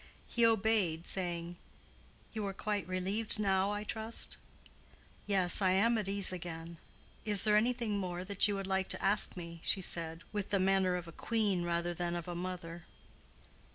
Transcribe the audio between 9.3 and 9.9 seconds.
me?" she